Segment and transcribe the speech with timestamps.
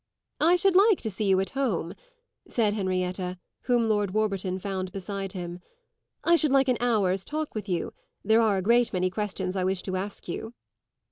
[0.39, 1.93] "I should like to see you at home,"
[2.47, 5.59] said Henrietta, whom Lord Warburton found beside him.
[6.23, 7.93] "I should like an hour's talk with you;
[8.25, 10.55] there are a great many questions I wish to ask you."